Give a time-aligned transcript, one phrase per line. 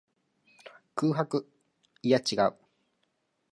[0.95, 1.45] 空白。
[2.01, 2.55] いや、違う。